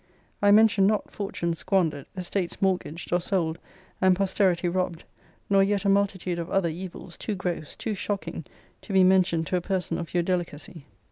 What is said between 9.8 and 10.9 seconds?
of your delicacy.